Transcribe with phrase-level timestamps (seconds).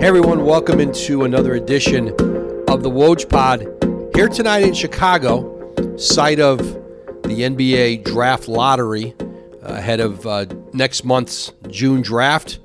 [0.00, 2.10] Hey everyone, welcome into another edition
[2.68, 3.62] of the Woj Pod.
[4.14, 9.24] Here tonight in Chicago, site of the NBA Draft Lottery uh,
[9.60, 12.60] ahead of uh, next month's June draft.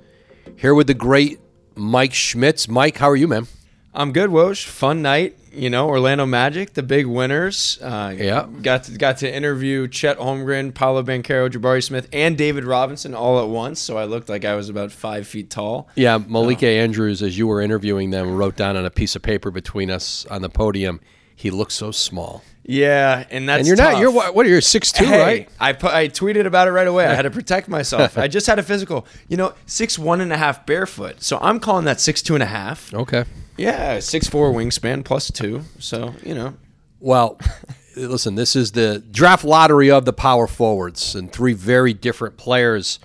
[0.58, 1.40] Here with the great
[1.74, 2.68] Mike Schmitz.
[2.68, 3.48] Mike, how are you, man?
[3.96, 4.64] I'm good, Woj.
[4.64, 5.36] Fun night.
[5.54, 7.78] You know, Orlando Magic, the big winners.
[7.82, 8.48] Uh, yeah.
[8.62, 13.40] Got to, got to interview Chet Holmgren, Paolo Banchero, Jabari Smith, and David Robinson all
[13.42, 13.80] at once.
[13.80, 15.90] So I looked like I was about five feet tall.
[15.96, 19.22] Yeah, Malika uh, Andrews, as you were interviewing them, wrote down on a piece of
[19.22, 21.00] paper between us on the podium,
[21.36, 22.44] he looks so small.
[22.66, 23.94] Yeah, and that's and you're tough.
[23.94, 24.00] not.
[24.00, 24.34] You're what?
[24.34, 24.62] What are you?
[24.62, 25.50] Six two, hey, right?
[25.60, 27.06] I put, I tweeted about it right away.
[27.06, 28.18] I had to protect myself.
[28.18, 29.06] I just had a physical.
[29.28, 31.22] You know, six one and a half barefoot.
[31.22, 32.94] So I'm calling that six two and a half.
[32.94, 33.26] Okay.
[33.58, 35.64] Yeah, six four wingspan plus two.
[35.80, 36.56] So you know.
[37.00, 37.40] Well,
[37.96, 38.36] listen.
[38.36, 43.00] This is the draft lottery of the power forwards, and three very different players.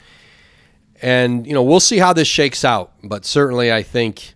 [1.00, 2.92] And you know, we'll see how this shakes out.
[3.02, 4.34] But certainly, I think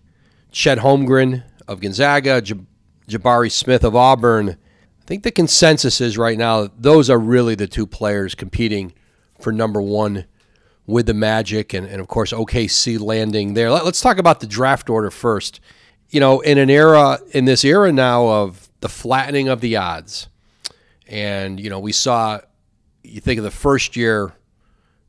[0.51, 2.41] Chet Holmgren of Gonzaga,
[3.09, 4.49] Jabari Smith of Auburn.
[4.49, 8.93] I think the consensus is right now those are really the two players competing
[9.39, 10.25] for number one
[10.85, 13.69] with the Magic, and, and of course OKC landing there.
[13.69, 15.59] Let's talk about the draft order first
[16.13, 20.27] you know, in an era, in this era now of the flattening of the odds,
[21.07, 22.39] and, you know, we saw,
[23.03, 24.31] you think of the first year,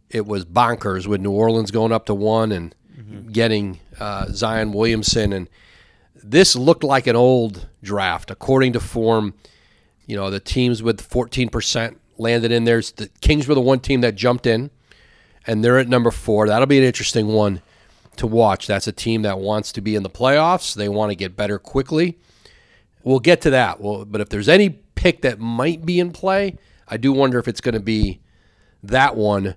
[0.09, 3.29] it was bonkers with New Orleans going up to one and mm-hmm.
[3.33, 5.35] getting uh, Zion Williamson.
[5.35, 5.51] And
[6.15, 9.35] this looked like an old draft, according to form.
[10.07, 12.81] You know, the teams with 14% landed in there.
[12.81, 14.71] The Kings were the one team that jumped in,
[15.47, 16.47] and they're at number four.
[16.49, 17.61] That'll be an interesting one
[18.17, 18.67] to watch.
[18.67, 20.75] That's a team that wants to be in the playoffs.
[20.75, 22.19] They want to get better quickly.
[23.03, 23.81] We'll get to that.
[23.81, 26.57] Well, but if there's any pick that might be in play,
[26.89, 28.21] I do wonder if it's going to be
[28.83, 29.57] that one.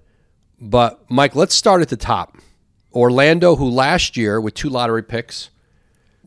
[0.59, 2.37] But Mike, let's start at the top.
[2.93, 5.49] Orlando, who last year with two lottery picks,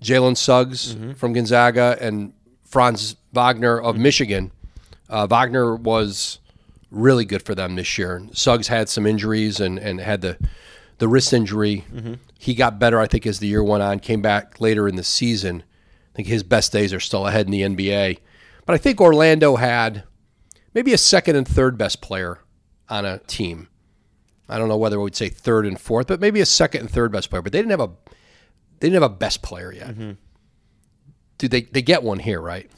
[0.01, 1.13] Jalen Suggs mm-hmm.
[1.13, 2.33] from Gonzaga and
[2.65, 4.03] Franz Wagner of mm-hmm.
[4.05, 4.53] Michigan.
[5.09, 6.39] Uh, Wagner was
[6.91, 8.23] really good for them this year.
[8.33, 10.39] Suggs had some injuries and, and had the
[11.01, 11.85] the wrist injury.
[11.93, 12.15] Mm-hmm.
[12.39, 13.99] He got better, I think, as the year went on.
[13.99, 15.65] Came back later in the season.
[16.13, 18.19] I think his best days are still ahead in the NBA.
[18.67, 20.05] But I think Orlando had
[20.75, 22.39] maybe a second and third best player
[22.89, 23.69] on a team.
[24.49, 26.91] I don't know whether we would say third and fourth, but maybe a second and
[26.91, 27.43] third best player.
[27.43, 27.91] But they didn't have a
[28.81, 29.89] they didn't have a best player yet.
[29.89, 30.13] Mm-hmm.
[31.39, 32.71] Do they they get one here, right?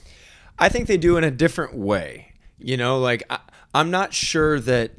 [0.58, 2.32] I think they do in a different way.
[2.58, 3.40] You know, like I,
[3.74, 4.92] am not sure that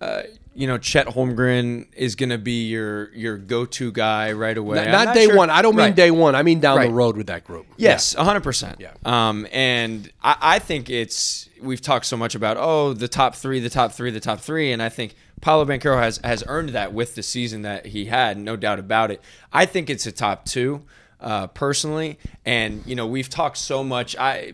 [0.00, 0.22] uh,
[0.54, 4.76] you know, Chet Holmgren is going to be your your go to guy right away.
[4.76, 5.36] Not, not, not day sure.
[5.36, 5.50] one.
[5.50, 5.94] I don't mean right.
[5.94, 6.34] day one.
[6.34, 6.88] I mean down right.
[6.88, 7.66] the road with that group.
[7.76, 8.44] Yes, hundred yeah.
[8.44, 8.80] percent.
[8.80, 8.92] Yeah.
[9.04, 13.60] Um, and I, I think it's we've talked so much about oh the top three,
[13.60, 16.92] the top three, the top three, and I think Paolo Banchero has has earned that
[16.92, 19.20] with the season that he had, no doubt about it.
[19.52, 20.82] I think it's a top two
[21.22, 22.18] uh, personally.
[22.44, 24.52] And you know, we've talked so much, I,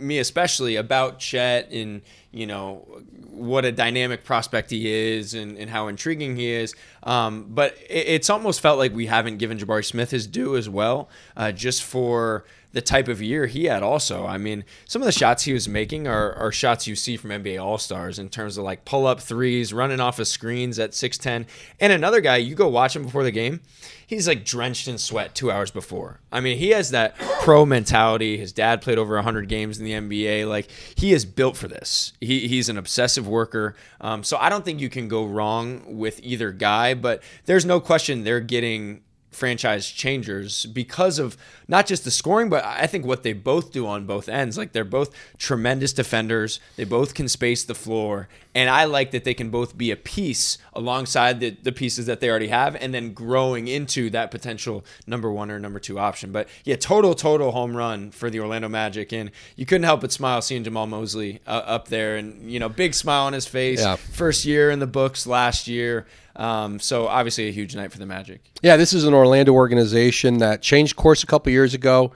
[0.00, 2.86] me especially, about Chet and you know
[3.30, 6.74] what a dynamic prospect he is and, and how intriguing he is.
[7.02, 10.68] Um, but it, it's almost felt like we haven't given Jabari Smith his due as
[10.68, 14.26] well, uh, just for the type of year he had also.
[14.26, 17.30] I mean, some of the shots he was making are, are shots you see from
[17.30, 21.46] NBA All-Stars in terms of like pull-up threes, running off of screens at 6'10.
[21.80, 23.60] And another guy, you go watch him before the game,
[24.06, 26.20] he's like drenched in sweat 2 hours before.
[26.30, 28.36] I mean, he has that pro mentality.
[28.36, 30.46] His dad played over 100 games in the NBA.
[30.46, 32.12] Like he is built for this.
[32.20, 33.76] He, he's an obsessive worker.
[34.00, 37.80] Um, so I don't think you can go wrong with either guy, but there's no
[37.80, 39.02] question they're getting
[39.38, 41.36] franchise changers because of
[41.68, 44.58] not just the scoring, but I think what they both do on both ends.
[44.58, 46.60] Like they're both tremendous defenders.
[46.76, 48.28] They both can space the floor.
[48.54, 52.20] And I like that they can both be a piece alongside the, the pieces that
[52.20, 56.32] they already have and then growing into that potential number one or number two option.
[56.32, 59.12] But yeah, total, total home run for the Orlando Magic.
[59.12, 62.68] And you couldn't help but smile seeing Jamahl Mosley uh, up there and, you know,
[62.68, 63.80] big smile on his face.
[63.80, 63.96] Yeah.
[63.96, 66.06] First year in the books last year.
[66.38, 68.40] Um, so obviously a huge night for the Magic.
[68.62, 72.12] Yeah, this is an Orlando organization that changed course a couple years ago,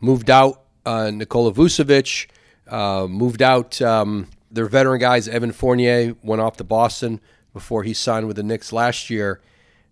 [0.00, 2.28] moved out uh, Nikola Vucevic,
[2.68, 5.26] uh, moved out um, their veteran guys.
[5.26, 7.20] Evan Fournier went off to Boston
[7.52, 9.40] before he signed with the Knicks last year,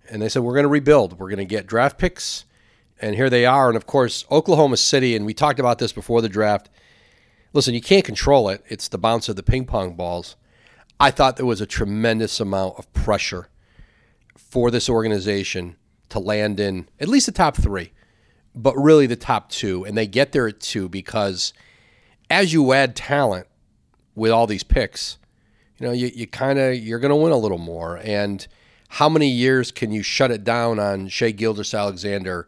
[0.09, 1.19] and they said we're going to rebuild.
[1.19, 2.45] We're going to get draft picks,
[3.01, 3.69] and here they are.
[3.69, 6.69] And of course, Oklahoma City, and we talked about this before the draft.
[7.53, 8.65] Listen, you can't control it.
[8.69, 10.37] It's the bounce of the ping pong balls.
[11.01, 13.49] I thought there was a tremendous amount of pressure
[14.37, 15.77] for this organization
[16.09, 17.93] to land in at least the top three,
[18.55, 19.85] but really the top two.
[19.85, 21.53] And they get there at two because
[22.31, 23.47] as you add talent
[24.15, 25.19] with all these picks,
[25.79, 27.99] you know, you, you kind of you're going to win a little more.
[28.03, 28.47] And
[28.89, 32.47] how many years can you shut it down on Shai Gilgeous-Alexander,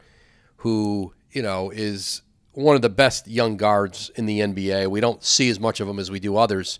[0.58, 2.22] who, you know, is
[2.52, 4.88] one of the best young guards in the NBA.
[4.88, 6.78] We don't see as much of him as we do others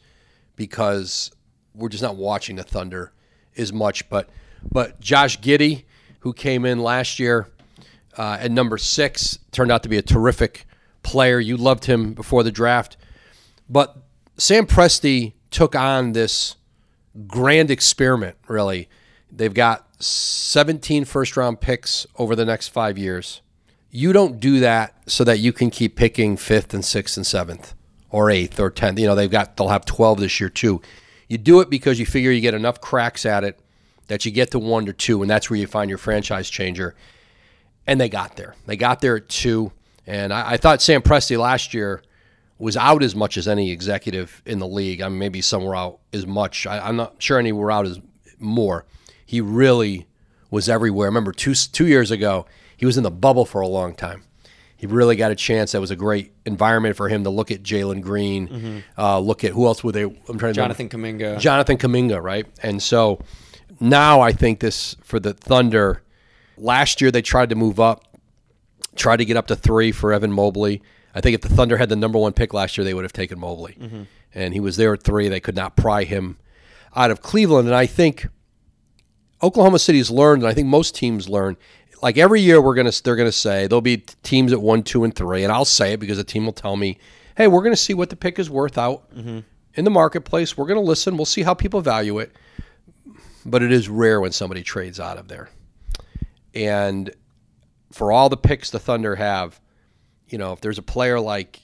[0.54, 1.32] because
[1.74, 3.12] we're just not watching the Thunder
[3.56, 4.08] as much.
[4.08, 4.28] But
[4.70, 5.84] but Josh Giddey,
[6.20, 7.48] who came in last year
[8.16, 10.66] uh, at number six, turned out to be a terrific
[11.02, 11.40] player.
[11.40, 12.96] You loved him before the draft,
[13.68, 13.96] but
[14.36, 16.56] Sam Presti took on this
[17.26, 18.36] grand experiment.
[18.48, 18.88] Really,
[19.30, 23.40] they've got 17 first round picks over the next five years.
[23.90, 27.74] You don't do that so that you can keep picking fifth and sixth and seventh
[28.10, 28.98] or eighth or tenth.
[28.98, 30.82] You know, they've got they'll have 12 this year too.
[31.28, 33.58] You do it because you figure you get enough cracks at it
[34.08, 36.94] that you get to one to two, and that's where you find your franchise changer.
[37.86, 38.54] And they got there.
[38.66, 39.72] They got there at two.
[40.06, 42.02] And I, I thought Sam Presti last year
[42.58, 45.02] was out as much as any executive in the league.
[45.02, 46.66] I mean, maybe some were out as much.
[46.66, 48.00] I, am not sure any were out as
[48.38, 48.84] more.
[49.26, 50.06] He really
[50.50, 51.06] was everywhere.
[51.06, 52.46] I remember two two years ago,
[52.76, 54.24] he was in the bubble for a long time.
[54.76, 55.72] He really got a chance.
[55.72, 58.78] That was a great environment for him to look at Jalen Green, mm-hmm.
[58.98, 60.02] uh, look at who else would they?
[60.02, 61.38] I'm trying to Jonathan Kuminga.
[61.38, 62.46] Jonathan Kuminga, right?
[62.62, 63.20] And so
[63.80, 66.02] now I think this for the Thunder.
[66.56, 68.16] Last year they tried to move up,
[68.96, 70.82] tried to get up to three for Evan Mobley.
[71.14, 73.12] I think if the Thunder had the number one pick last year, they would have
[73.12, 73.76] taken Mobley.
[73.80, 74.02] Mm-hmm.
[74.34, 75.28] And he was there at three.
[75.28, 76.38] They could not pry him
[76.96, 77.68] out of Cleveland.
[77.68, 78.26] And I think
[79.42, 81.56] Oklahoma City's learned, and I think most teams learn.
[82.02, 85.14] Like every year, we're gonna they're gonna say there'll be teams at one, two, and
[85.14, 86.98] three, and I'll say it because the team will tell me,
[87.36, 89.40] "Hey, we're gonna see what the pick is worth out mm-hmm.
[89.74, 90.56] in the marketplace.
[90.56, 91.16] We're gonna listen.
[91.16, 92.32] We'll see how people value it."
[93.46, 95.50] But it is rare when somebody trades out of there,
[96.54, 97.10] and
[97.92, 99.60] for all the picks the Thunder have,
[100.28, 101.60] you know, if there's a player like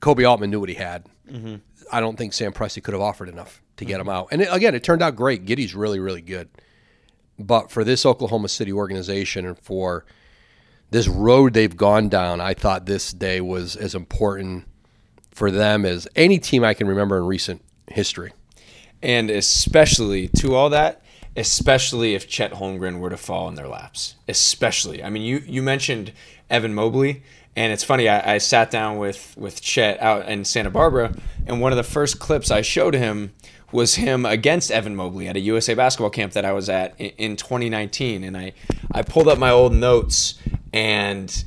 [0.00, 1.56] Koby Altman knew what he had, mm-hmm.
[1.90, 4.08] I don't think Sam Presti could have offered enough to get mm-hmm.
[4.08, 4.28] him out.
[4.32, 5.46] And it, again, it turned out great.
[5.46, 6.48] Giddey's really, really good.
[7.38, 10.04] But for this Oklahoma City organization and for
[10.90, 14.66] this road they've gone down, I thought this day was as important
[15.30, 18.32] for them as any team I can remember in recent history.
[19.02, 21.01] And especially to all that,
[21.36, 24.16] especially if Chet Holmgren were to fall in their laps.
[24.28, 25.02] Especially.
[25.02, 26.12] I mean, you, you mentioned
[26.50, 27.22] Evan Mobley.
[27.54, 31.14] And it's funny, I, I, sat down with, with Chet out in Santa Barbara,
[31.46, 33.34] and one of the first clips I showed him
[33.70, 37.10] was him against Evan Mobley at a USA basketball camp that I was at in,
[37.18, 38.24] in 2019.
[38.24, 38.52] And I,
[38.90, 40.38] I pulled up my old notes,
[40.72, 41.44] and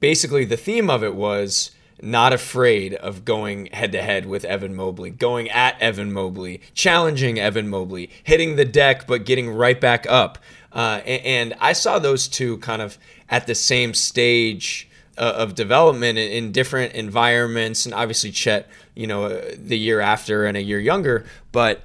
[0.00, 1.70] basically the theme of it was
[2.02, 7.38] not afraid of going head to head with Evan Mobley, going at Evan Mobley, challenging
[7.38, 10.38] Evan Mobley, hitting the deck but getting right back up.
[10.72, 12.98] Uh, and, I saw those two kind of
[13.30, 19.24] at the same stage uh, of development in, different environments, and obviously Chet, you know,
[19.24, 21.24] uh, the year after and a year younger.
[21.50, 21.82] But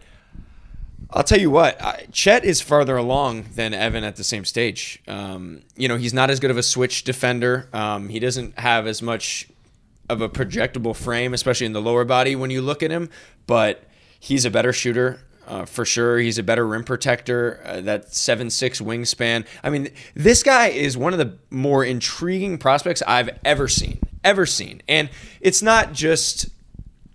[1.10, 1.80] I'll tell you what,
[2.12, 5.02] Chet is farther along than Evan at the same stage.
[5.08, 7.70] Um, you know, he's not as good of a switch defender.
[7.72, 9.48] Um, he doesn't have as much
[10.12, 13.10] of a projectable frame, especially in the lower body when you look at him,
[13.48, 13.84] but
[14.20, 15.22] he's a better shooter.
[15.48, 17.62] Uh, for sure, he's a better rim protector.
[17.66, 19.46] Uh, that seven six wingspan.
[19.64, 24.46] I mean, this guy is one of the more intriguing prospects I've ever seen, ever
[24.46, 24.82] seen.
[24.88, 25.10] And
[25.40, 26.48] it's not just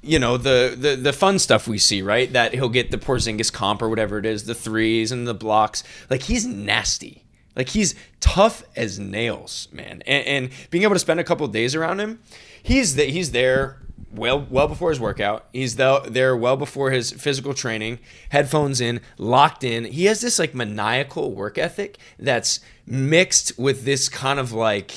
[0.02, 2.32] you know the, the the fun stuff we see, right?
[2.32, 5.84] That he'll get the Porzingis comp or whatever it is, the threes and the blocks.
[6.10, 7.24] Like he's nasty.
[7.56, 10.02] Like he's tough as nails, man.
[10.06, 12.20] And, and being able to spend a couple days around him,
[12.66, 13.78] he's the, he's there
[14.10, 15.46] well well before his workout.
[15.52, 18.00] He's the, there well before his physical training.
[18.30, 19.84] Headphones in, locked in.
[19.84, 24.92] He has this like maniacal work ethic that's mixed with this kind of like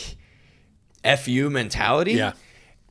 [1.18, 2.14] fu mentality.
[2.14, 2.34] Yeah.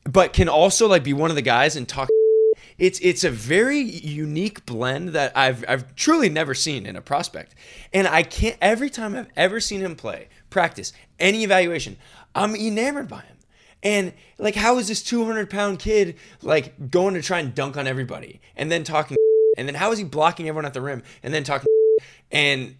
[0.05, 2.07] But can also like be one of the guys and talk
[2.77, 7.53] it's it's a very unique blend that I've I've truly never seen in a prospect.
[7.93, 11.97] And I can't every time I've ever seen him play, practice, any evaluation,
[12.33, 13.35] I'm enamored by him.
[13.81, 17.87] And like, how is this 200 pound kid like going to try and dunk on
[17.87, 19.17] everybody and then talking?
[19.57, 21.67] And then how is he blocking everyone at the rim and then talking?
[22.31, 22.77] And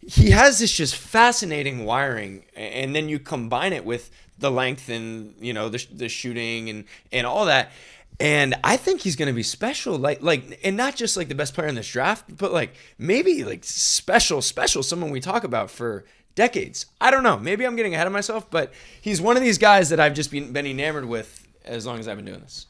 [0.00, 2.44] he has this just fascinating wiring.
[2.56, 6.84] And then you combine it with the length and you know the, the shooting and
[7.12, 7.70] and all that.
[8.18, 11.34] And I think he's going to be special, like like, and not just like the
[11.34, 15.70] best player in this draft, but like maybe like special, special, someone we talk about
[15.70, 16.04] for
[16.36, 16.86] decades.
[17.00, 17.36] I don't know.
[17.36, 20.30] Maybe I'm getting ahead of myself, but he's one of these guys that I've just
[20.30, 22.66] been, been enamored with as long as I've been doing this.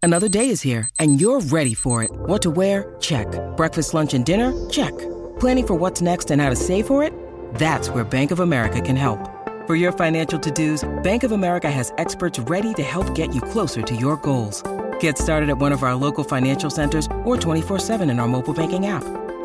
[0.00, 2.10] Another day is here, and you're ready for it.
[2.12, 2.94] What to wear?
[3.00, 3.26] Check.
[3.56, 4.52] Breakfast, lunch, and dinner?
[4.70, 4.96] Check.
[5.40, 7.12] Planning for what's next and how to save for it?
[7.56, 9.18] That's where Bank of America can help.
[9.66, 13.82] For your financial to-dos, Bank of America has experts ready to help get you closer
[13.82, 14.62] to your goals.
[15.00, 18.86] Get started at one of our local financial centers or 24-7 in our mobile banking
[18.86, 19.04] app.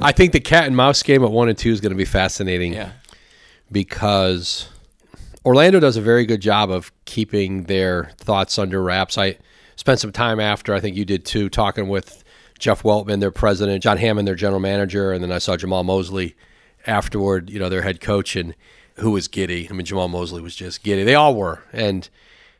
[0.00, 2.04] I think the cat and mouse game at one and two is going to be
[2.04, 2.72] fascinating.
[2.72, 2.92] Yeah.
[3.70, 4.68] Because
[5.44, 9.18] Orlando does a very good job of keeping their thoughts under wraps.
[9.18, 9.38] I
[9.76, 12.24] spent some time after, I think you did too, talking with
[12.58, 16.36] Jeff Weltman, their president, John Hammond, their general manager, and then I saw Jamahl Mosley
[16.86, 18.54] afterward, you know, their head coach, and
[18.96, 19.68] who was giddy.
[19.70, 21.04] I mean, Jamahl Mosley was just giddy.
[21.04, 21.62] They all were.
[21.72, 22.08] And,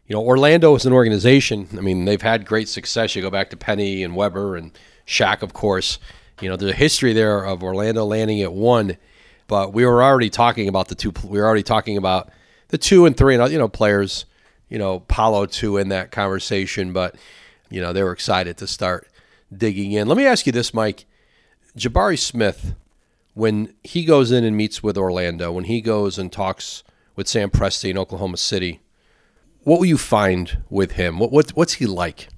[0.06, 1.68] you know, Orlando is an organization.
[1.76, 3.16] I mean, they've had great success.
[3.16, 4.70] You go back to Penny and Webber and
[5.06, 5.98] Shaq, of course.
[6.40, 8.96] You know, there's a history there of Orlando landing at one,
[9.46, 11.12] but we were already talking about the two.
[11.24, 12.30] We were already talking about
[12.68, 14.24] the two and three, and you know, players.
[14.68, 17.14] You know, Paolo too in that conversation, but
[17.70, 19.08] you know they were excited to start
[19.56, 20.06] digging in.
[20.08, 21.06] Let me ask you this, Mike.
[21.76, 22.74] Jabari Smith,
[23.34, 26.82] when he goes in and meets with Orlando, when he goes and talks
[27.16, 28.80] with Sam Presti in Oklahoma City,
[29.62, 31.18] what will you find with him?
[31.18, 32.28] What, what what's he like?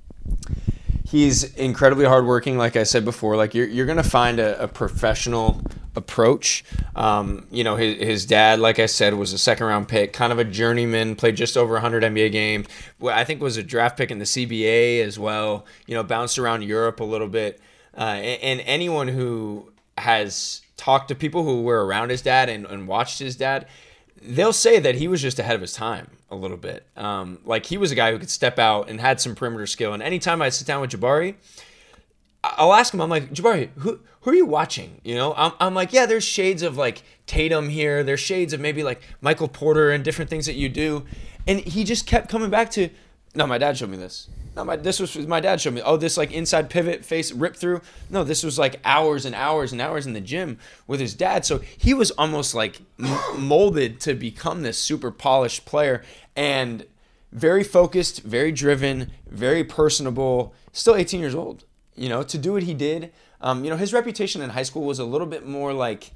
[1.10, 3.36] He's incredibly hardworking, like I said before.
[3.36, 5.60] Like you're, you're gonna find a, a professional
[5.96, 6.62] approach.
[6.94, 10.32] Um, you know, his, his dad, like I said, was a second round pick, kind
[10.32, 12.68] of a journeyman, played just over 100 NBA games.
[13.02, 15.66] I think was a draft pick in the CBA as well.
[15.86, 17.60] You know, bounced around Europe a little bit.
[17.98, 22.66] Uh, and, and anyone who has talked to people who were around his dad and,
[22.66, 23.66] and watched his dad,
[24.22, 26.86] they'll say that he was just ahead of his time a little bit.
[26.96, 29.92] Um, like he was a guy who could step out and had some perimeter skill.
[29.92, 31.34] And anytime I sit down with Jabari,
[32.42, 33.00] I'll ask him.
[33.00, 35.00] I'm like, Jabari, who who are you watching?
[35.02, 38.02] You know, I'm, I'm like, yeah, there's shades of like Tatum here.
[38.02, 41.06] There's shades of maybe like Michael Porter and different things that you do.
[41.46, 42.90] And he just kept coming back to,
[43.34, 44.28] no, my dad showed me this.
[44.56, 45.82] No, my this was my dad showed me.
[45.82, 47.82] Oh, this like inside pivot face rip through.
[48.10, 50.58] No, this was like hours and hours and hours in the gym
[50.88, 51.46] with his dad.
[51.46, 52.80] So he was almost like
[53.38, 56.02] molded to become this super polished player
[56.36, 56.86] and
[57.32, 60.54] very focused, very driven, very personable.
[60.72, 61.64] Still 18 years old.
[61.94, 63.12] You know, to do what he did.
[63.40, 66.12] Um, you know, his reputation in high school was a little bit more like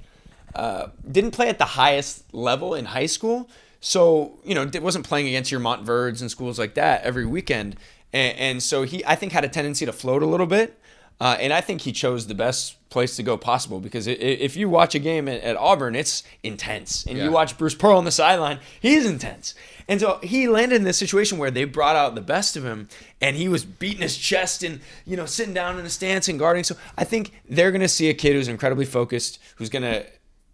[0.55, 3.49] uh, didn't play at the highest level in high school.
[3.81, 7.75] So, you know, it wasn't playing against your Montverdes and schools like that every weekend.
[8.13, 10.79] And, and so he, I think, had a tendency to float a little bit.
[11.19, 14.69] Uh, and I think he chose the best place to go possible because if you
[14.69, 17.05] watch a game at, Auburn, it's intense.
[17.05, 17.25] And yeah.
[17.25, 19.55] you watch Bruce Pearl on the sideline, he's intense.
[19.87, 22.89] And so he landed in this situation where they brought out the best of him
[23.21, 26.39] and he was beating his chest and, you know, sitting down in the stance and
[26.39, 26.63] guarding.
[26.63, 30.05] So I think they're going to see a kid who's incredibly focused, who's going to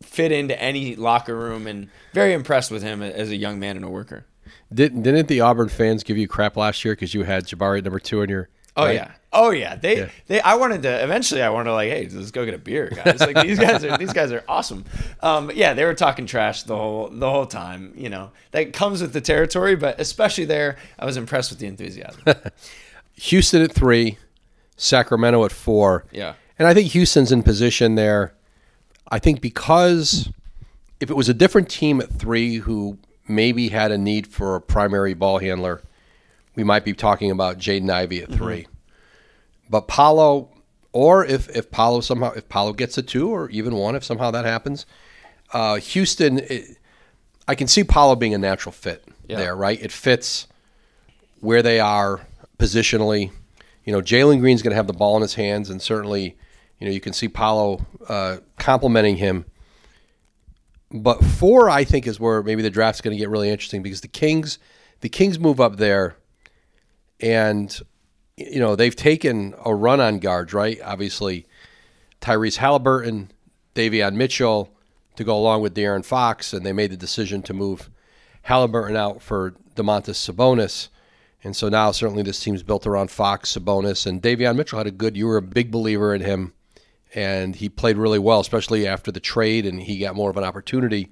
[0.03, 3.85] fit into any locker room and very impressed with him as a young man and
[3.85, 4.25] a worker.
[4.73, 7.99] Didn't didn't the Auburn fans give you crap last year because you had Jabari number
[7.99, 8.49] two in your?
[8.75, 8.95] Oh right?
[8.95, 9.75] yeah, oh yeah.
[9.75, 10.09] They yeah.
[10.27, 10.41] they.
[10.41, 11.41] I wanted to eventually.
[11.41, 13.19] I wanted to like, hey, let's go get a beer, guys.
[13.19, 14.85] Like these guys are these guys are awesome.
[15.21, 17.93] Um, yeah, they were talking trash the whole the whole time.
[17.95, 21.67] You know that comes with the territory, but especially there, I was impressed with the
[21.67, 22.21] enthusiasm.
[23.15, 24.17] Houston at three,
[24.77, 26.05] Sacramento at four.
[26.11, 28.33] Yeah, and I think Houston's in position there.
[29.09, 30.29] I think because
[31.01, 32.97] if it was a different team at three who
[33.27, 35.81] maybe had a need for a primary ball handler,
[36.55, 38.37] we might be talking about Jaden Ivey at mm-hmm.
[38.37, 38.70] 3 mm-hmm.
[39.71, 40.49] But Paolo,
[40.93, 44.29] or if if Paolo somehow if Paolo gets a two or even one, if somehow
[44.31, 44.85] that happens,
[45.53, 46.77] uh, Houston, it,
[47.47, 49.37] I can see Paolo being a natural fit yeah.
[49.37, 49.55] there.
[49.55, 50.47] Right, it fits
[51.39, 52.21] where they are
[52.59, 53.31] positionally.
[53.85, 56.37] You know, Jalen Green's going to have the ball in his hands, and certainly,
[56.79, 59.45] you know, you can see Paolo uh, complimenting him
[60.93, 64.01] but four, I think, is where maybe the draft's going to get really interesting because
[64.01, 64.59] the Kings,
[64.99, 66.17] the Kings move up there,
[67.19, 67.79] and
[68.37, 70.79] you know they've taken a run on guards, right?
[70.83, 71.45] Obviously,
[72.21, 73.31] Tyrese Halliburton,
[73.75, 74.69] Davion Mitchell,
[75.15, 77.89] to go along with De'Aaron Fox, and they made the decision to move
[78.43, 80.89] Halliburton out for Domantas Sabonis.
[81.43, 84.91] And so now certainly this team's built around Fox, Sabonis, and Davion Mitchell had a
[84.91, 85.17] good.
[85.17, 86.53] You were a big believer in him
[87.13, 90.43] and he played really well, especially after the trade, and he got more of an
[90.43, 91.11] opportunity.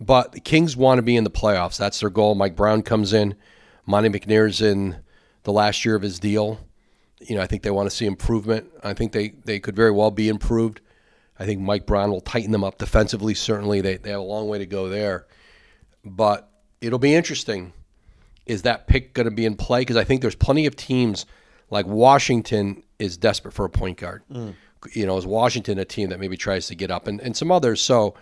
[0.00, 1.76] But the Kings want to be in the playoffs.
[1.76, 2.34] That's their goal.
[2.34, 3.34] Mike Brown comes in.
[3.86, 4.96] Monte McNair's in
[5.44, 6.60] the last year of his deal.
[7.20, 8.70] You know, I think they want to see improvement.
[8.82, 10.80] I think they, they could very well be improved.
[11.38, 13.34] I think Mike Brown will tighten them up defensively.
[13.34, 15.26] Certainly, they, they have a long way to go there.
[16.04, 17.72] But it'll be interesting
[18.46, 19.80] is that pick going to be in play?
[19.80, 21.26] Because I think there's plenty of teams
[21.70, 24.22] like Washington is desperate for a point guard.
[24.30, 24.54] Mm.
[24.92, 27.52] You know, is Washington a team that maybe tries to get up and, and some
[27.52, 27.80] others?
[27.80, 28.14] So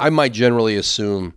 [0.00, 1.34] I might generally assume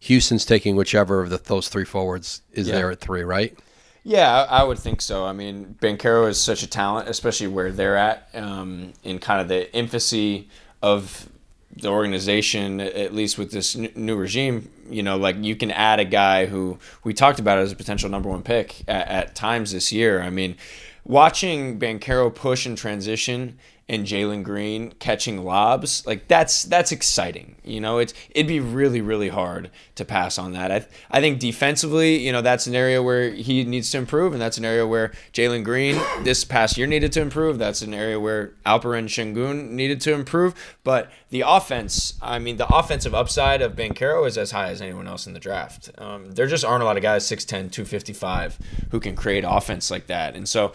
[0.00, 2.74] Houston's taking whichever of the, those three forwards is yeah.
[2.74, 3.58] there at three, right?
[4.04, 5.24] Yeah, I, would think so.
[5.24, 9.46] I mean, Banchero is such a talent, especially where they're at um, in kind of
[9.46, 10.48] the infancy
[10.82, 11.28] of
[11.76, 16.04] the organization, at least with this new regime, you know, like you can add a
[16.04, 19.92] guy who we talked about as a potential number one pick at, at times this
[19.92, 20.20] year.
[20.20, 20.56] I mean,
[21.04, 23.58] watching Banchero push and transition
[23.92, 27.56] and Jalen Green catching lobs, like that's that's exciting.
[27.62, 30.72] You know, it's it'd be really really hard to pass on that.
[30.72, 34.40] I I think defensively, you know, that's an area where he needs to improve, and
[34.40, 37.58] that's an area where Jalen Green this past year needed to improve.
[37.58, 40.54] That's an area where Alperen Sengun needed to improve.
[40.84, 45.06] But the offense, I mean, the offensive upside of Banchero is as high as anyone
[45.06, 45.90] else in the draft.
[45.98, 48.58] Um, there just aren't a lot of guys 6'10", 255
[48.90, 50.72] who can create offense like that, and so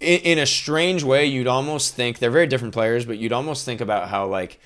[0.00, 3.64] in, in a strange way, you'd almost think they're very different players, but you'd almost
[3.64, 4.60] think about how like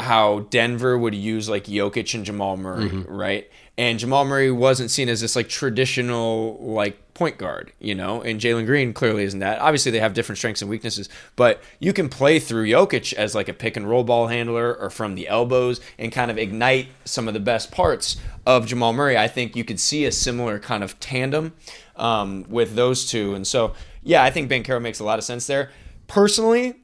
[0.00, 3.10] how Denver would use like Jokic and Jamal Murray, mm-hmm.
[3.10, 3.50] right?
[3.76, 8.40] And Jamal Murray wasn't seen as this like traditional like point guard, you know, and
[8.40, 9.60] Jalen Green clearly isn't that.
[9.60, 13.48] Obviously, they have different strengths and weaknesses, but you can play through Jokic as like
[13.48, 17.28] a pick and roll ball handler or from the elbows and kind of ignite some
[17.28, 19.16] of the best parts of Jamal Murray.
[19.16, 21.52] I think you could see a similar kind of tandem
[21.96, 25.46] um, with those two, and so yeah, I think Banchero makes a lot of sense
[25.46, 25.70] there.
[26.06, 26.76] Personally,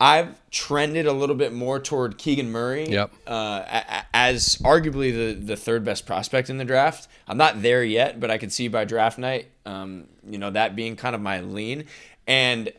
[0.00, 3.12] I've trended a little bit more toward Keegan Murray yep.
[3.26, 7.08] uh, as arguably the, the third best prospect in the draft.
[7.28, 10.74] I'm not there yet, but I can see by draft night, um, you know, that
[10.74, 11.84] being kind of my lean.
[12.26, 12.72] And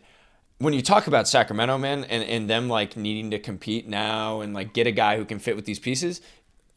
[0.57, 4.53] when you talk about Sacramento, man, and, and them like needing to compete now and
[4.53, 6.21] like get a guy who can fit with these pieces,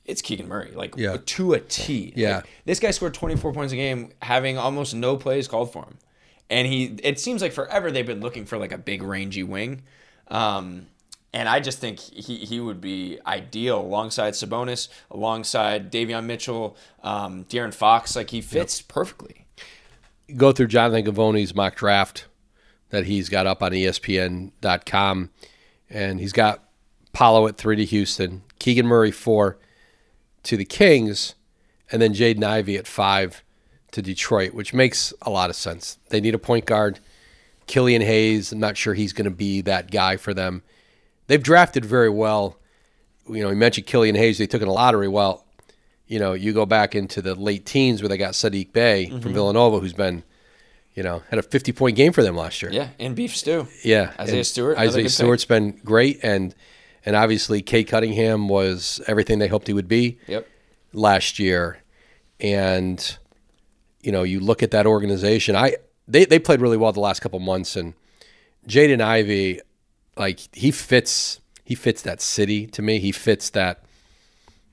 [0.04, 1.16] it's Keegan Murray, like yeah.
[1.26, 2.12] to a T.
[2.14, 2.36] Yeah.
[2.36, 5.98] Like, this guy scored 24 points a game, having almost no plays called for him
[6.50, 9.82] and he it seems like forever they've been looking for like a big rangy wing.
[10.28, 10.86] Um,
[11.32, 17.44] and I just think he, he would be ideal alongside Sabonis, alongside Davion Mitchell, um,
[17.44, 18.16] De'Aaron Fox.
[18.16, 18.88] Like he fits yep.
[18.88, 19.44] perfectly.
[20.34, 22.26] Go through Jonathan Givony's mock draft
[22.88, 25.30] that he's got up on ESPN.com,
[25.90, 26.64] and he's got
[27.12, 29.58] Paolo at three to Houston, Keegan Murray four
[30.44, 31.34] to the Kings,
[31.92, 33.42] and then Jaden Ivey at five
[33.96, 35.96] to Detroit, which makes a lot of sense.
[36.10, 37.00] They need a point guard.
[37.66, 40.62] Killian Hayes, I'm not sure he's going to be that guy for them.
[41.28, 42.58] They've drafted very well.
[43.26, 44.36] You know, we mentioned Killian Hayes.
[44.36, 45.08] They took in a lottery.
[45.08, 45.46] Well,
[46.06, 49.20] you know, you go back into the late teens where they got Saddiq Bey mm-hmm.
[49.20, 50.22] from Villanova, who's been,
[50.94, 52.70] you know, had a 50 point game for them last year.
[52.70, 53.66] Yeah, and Beef Stew.
[53.82, 54.78] Yeah, Isaiah and Stewart.
[54.78, 55.48] Isaiah Stewart's pick.
[55.48, 56.54] been great, and
[57.06, 60.18] and obviously Cade Cunningham was everything they hoped he would be.
[60.26, 60.46] Yep.
[60.92, 61.78] Last year,
[62.40, 63.18] and
[64.06, 65.56] you know, you look at that organization.
[65.56, 67.92] I they they played really well the last couple months, and
[68.68, 69.60] Jaden Ivey,
[70.16, 73.00] like he fits he fits that city to me.
[73.00, 73.82] He fits that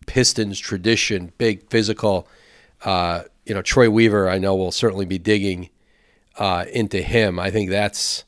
[0.05, 2.27] Pistons tradition, big physical.
[2.85, 5.69] Uh, you know, Troy Weaver, I know will certainly be digging
[6.37, 7.39] uh, into him.
[7.39, 8.25] I think that's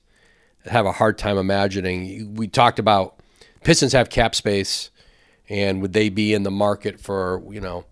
[0.66, 2.34] I have a hard time imagining.
[2.34, 3.20] We talked about
[3.64, 4.90] Pistons have cap space,
[5.50, 7.86] and would they be in the market for you know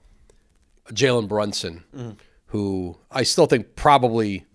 [0.91, 1.84] Jalen Brunson?
[1.95, 2.15] Mm
[2.54, 4.46] who I still think probably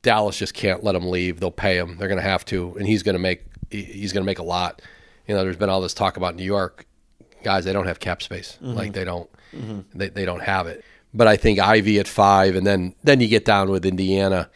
[0.00, 1.38] Dallas just can't let him leave.
[1.38, 1.98] They'll pay him.
[1.98, 4.42] They're going to have to, and he's going to make he's going to make a
[4.42, 4.80] lot.
[5.28, 6.86] You know, there's been all this talk about New York
[7.44, 7.66] guys.
[7.66, 8.56] They don't have cap space.
[8.62, 8.72] Mm-hmm.
[8.72, 9.80] Like they don't mm-hmm.
[9.94, 10.82] they they don't have it.
[11.12, 14.48] But I think Ivey at five, and then then you get down with Indiana.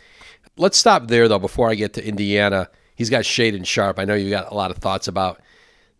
[0.57, 2.71] Let's stop there though before I get to Indiana.
[2.95, 3.99] He's got Shaedon Sharpe.
[3.99, 5.43] I know you got a lot of thoughts about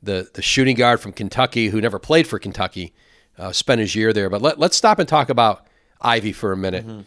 [0.03, 2.95] the the shooting guard from Kentucky who never played for Kentucky,
[3.37, 4.31] uh, spent his year there.
[4.31, 5.66] But let, let's stop and talk about
[6.01, 6.87] Ivey for a minute.
[6.87, 7.01] Mm-hmm.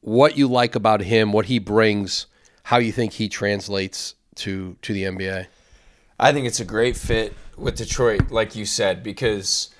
[0.00, 2.26] What you like about him, what he brings,
[2.64, 5.46] how you think he translates to to the NBA?
[6.18, 9.70] I think it's a great fit with Detroit, like you said, because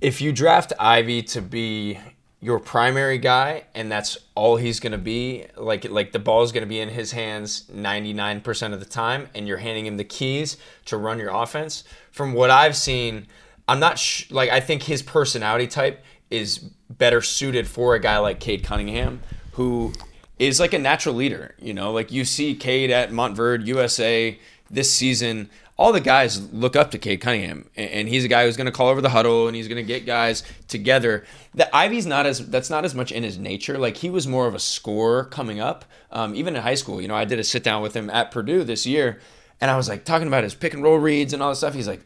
[0.00, 1.98] if you draft Ivey to be
[2.40, 6.52] your primary guy and that's all he's going to be like like the ball is
[6.52, 10.04] going to be in his hands 99% of the time and you're handing him the
[10.04, 13.26] keys to run your offense from what i've seen
[13.66, 16.58] i'm not sh- like i think his personality type is
[16.90, 19.20] better suited for a guy like Cade Cunningham,
[19.52, 19.92] who
[20.38, 21.54] is like a natural leader.
[21.58, 24.38] You know, like you see Cade at Montverde, USA
[24.70, 25.50] this season.
[25.76, 28.72] All the guys look up to Cade Cunningham, and he's a guy who's going to
[28.72, 31.24] call over the huddle and he's going to get guys together.
[31.54, 33.78] The Ivey's not as that's not as much in his nature.
[33.78, 37.00] Like he was more of a scorer coming up, um, even in high school.
[37.00, 39.20] You know, I did a sit down with him at Purdue this year,
[39.60, 41.74] and I was like talking about his pick and roll reads and all this stuff.
[41.74, 42.04] He's like,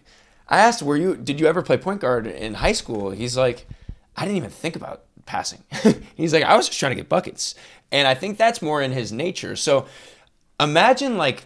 [0.49, 1.17] I asked, "Were you?
[1.17, 3.67] Did you ever play point guard in high school?" He's like
[4.17, 5.63] I didn't even think about passing.
[6.15, 7.55] He's like, I was just trying to get buckets.
[7.91, 9.57] And I think that's more in his nature.
[9.57, 9.87] So
[10.61, 11.45] imagine like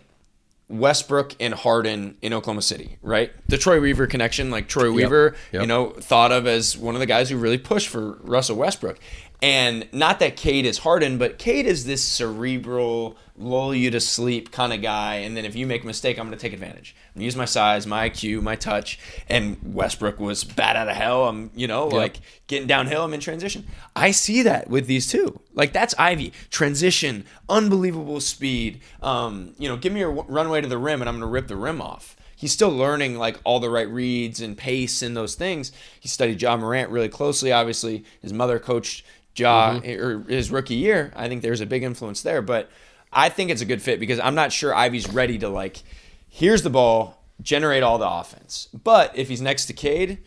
[0.69, 3.33] Westbrook and Harden in Oklahoma City, right?
[3.49, 5.61] The Troy Weaver connection, like Troy Weaver, Yep.
[5.63, 8.99] you know, thought of as one of the guys who really pushed for Russell Westbrook.
[9.43, 14.51] And not that Cade is Harden, but Cade is this cerebral, lull you to sleep
[14.51, 15.17] kind of guy.
[15.17, 16.95] And then if you make a mistake, I'm going to take advantage.
[17.09, 18.99] I'm going to use my size, my IQ, my touch.
[19.29, 21.29] And Westbrook was bad out of hell.
[21.29, 23.05] I'm, you know, like getting downhill.
[23.05, 23.67] I'm in transition.
[23.95, 25.41] I see that with these two.
[25.55, 26.33] Like that's Ivey.
[26.51, 28.81] Transition, unbelievable speed.
[29.03, 31.33] Um, you know, give me a w- runway to the rim and I'm going to
[31.33, 35.17] rip the rim off he's still learning like all the right reads and pace and
[35.17, 35.73] those things.
[35.99, 37.51] He studied Ja Morant really closely.
[37.51, 41.13] Obviously, his mother coached Ja or his rookie year.
[41.17, 42.71] I think there's a big influence there, but
[43.17, 45.83] I think it's a good fit because I'm not sure Ivey's ready to like.
[46.29, 48.69] Here's the ball, generate all the offense.
[48.75, 50.19] But if he's next to Cade,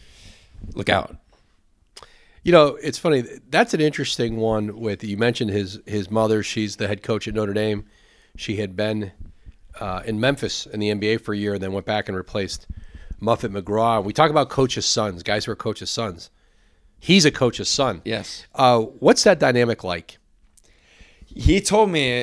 [0.73, 1.15] look out.
[2.41, 3.23] You know, it's funny.
[3.49, 4.79] That's an interesting one.
[4.79, 6.41] With you mentioned his his mother.
[6.41, 7.85] She's the head coach at Notre Dame.
[8.35, 9.11] She had been
[9.79, 12.65] uh, in Memphis in the NBA for a year, and then went back and replaced
[13.19, 14.03] Muffet McGraw.
[14.03, 16.31] We talk about coaches' sons, guys who are coaches' sons.
[16.99, 18.01] He's a coach's son.
[18.03, 18.45] Yes.
[18.55, 20.18] Uh, what's that dynamic like?
[21.39, 22.19] He told me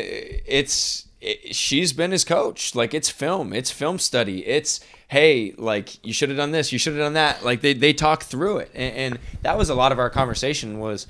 [0.46, 2.74] it's it, she's been his coach.
[2.74, 3.54] Like it's film.
[3.54, 4.46] It's film study.
[4.46, 6.70] It's hey like you should have done this.
[6.70, 7.42] You should have done that.
[7.42, 8.70] Like they, they talk through it.
[8.74, 11.06] And, and that was a lot of our conversation was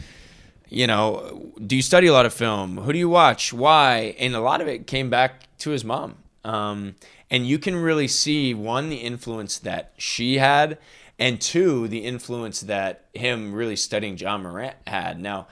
[0.69, 2.79] you know do you study a lot of film?
[2.79, 3.53] Who do you watch?
[3.53, 4.14] Why?
[4.21, 6.14] And a lot of it came back to his mom.
[6.45, 6.95] Um,
[7.29, 10.79] and you can really see one the influence that she had
[11.19, 15.19] and two the influence that him really studying Ja Morant had.
[15.19, 15.49] Now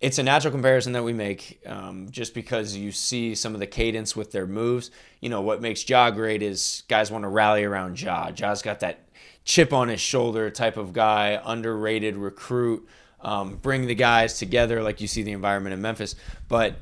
[0.00, 3.66] it's a natural comparison that we make um, just because you see some of the
[3.66, 4.90] cadence with their moves.
[5.20, 8.30] You know, what makes Ja great is guys want to rally around Ja.
[8.30, 9.00] Ja's got that
[9.44, 12.86] chip on his shoulder type of guy, underrated recruit,
[13.22, 16.14] um, bring the guys together like you see the environment in Memphis.
[16.48, 16.76] But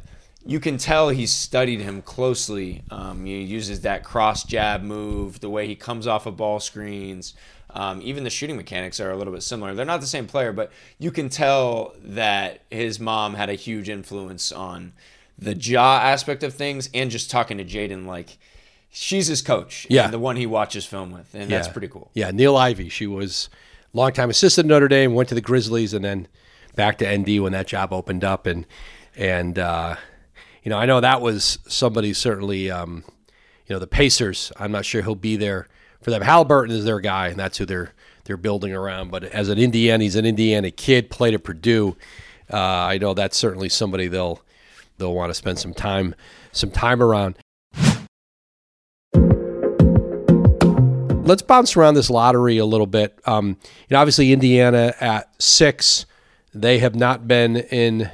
[0.45, 2.83] you can tell he's studied him closely.
[2.91, 7.35] Um, he uses that cross jab move, the way he comes off of ball screens.
[7.77, 9.75] Um, even the shooting mechanics are a little bit similar.
[9.75, 13.91] They're not the same player, but you can tell that his mom had a huge
[13.91, 14.95] influence on
[15.39, 18.39] the Ja aspect of things and just talking to Jaden like
[18.91, 19.87] she's his coach.
[19.91, 20.05] Yeah.
[20.05, 21.35] and the one he watches film with.
[21.35, 22.11] And that's pretty cool.
[22.15, 22.89] Yeah, Niele Ivey.
[22.89, 23.51] She was
[23.93, 26.29] longtime assistant at Notre Dame, went to the Grizzlies, and then
[26.77, 28.47] back to ND when that job opened up.
[28.47, 28.67] And
[29.15, 29.97] and uh,
[30.63, 32.71] you know, I know that was somebody certainly.
[32.71, 33.05] Um,
[33.67, 34.53] you know, the Pacers.
[34.57, 35.67] I'm not sure he'll be there
[36.01, 36.23] for them.
[36.23, 37.93] Halliburton is their guy, and that's who they're
[38.25, 39.11] they're building around.
[39.11, 41.97] But as an Indiana, he's an Indiana kid, played at Purdue.
[42.53, 44.43] Uh, I know that's certainly somebody they'll
[44.99, 46.15] they'll want to spend some time
[46.53, 47.37] some time around.
[51.27, 53.19] let's bounce around this lottery a little bit.
[53.27, 53.57] Um, you
[53.91, 56.07] know, obviously Indiana at six,
[56.55, 58.11] they have not been in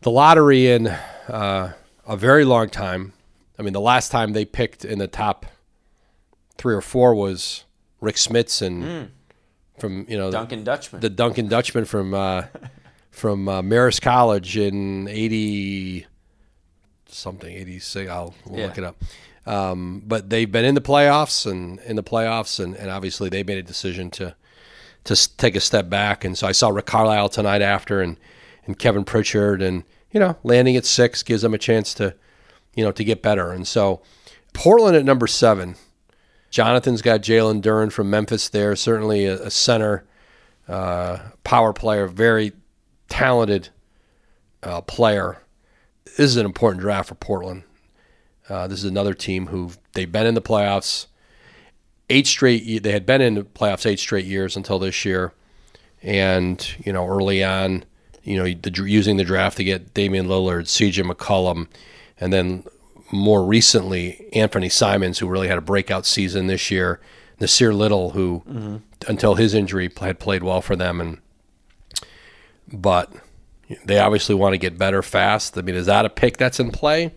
[0.00, 1.72] the lottery in uh,
[2.06, 3.12] a very long time.
[3.58, 5.46] I mean, the last time they picked in the top
[6.58, 7.64] three or four was
[8.00, 9.10] Rick Smits and
[9.78, 11.00] from you know Dunking Dutchman.
[11.00, 12.44] the Dunking Dutchman from uh,
[13.10, 16.06] from uh, Marist College in eighty
[17.06, 18.10] something eighty six.
[18.10, 19.02] I'll we'll look it up.
[19.46, 23.42] Um, but they've been in the playoffs and in the playoffs, and, and obviously they
[23.42, 24.34] made a decision to
[25.04, 26.24] to take a step back.
[26.24, 28.18] And so I saw Rick Carlisle tonight after, and
[28.66, 32.14] and Kevin Pritchard, and you know landing at six gives them a chance to
[32.74, 33.50] you know to get better.
[33.52, 34.02] And so
[34.52, 35.76] Portland at number seven.
[36.50, 40.04] Jonathan's got Jalen Duren from Memphis there, certainly a, a center,
[40.66, 42.52] uh, power player, very
[43.08, 43.68] talented
[44.62, 45.42] uh, player.
[46.04, 47.64] This is an important draft for Portland.
[48.48, 51.06] Uh, this is another team who they've been in the playoffs
[52.10, 52.82] eight straight.
[52.82, 55.32] They had been in the playoffs eight straight years until this year,
[56.02, 57.84] and you know early on,
[58.22, 61.02] you know the, using the draft to get Damian Lillard, C.J.
[61.02, 61.68] McCollum,
[62.20, 62.64] and then
[63.10, 67.00] more recently Anthony Simons, who really had a breakout season this year.
[67.40, 68.42] Nassir Little, who
[69.06, 71.18] until his injury had played well for them, and
[72.72, 73.12] but
[73.84, 75.56] they obviously want to get better fast.
[75.56, 77.14] I mean, is that a pick that's in play?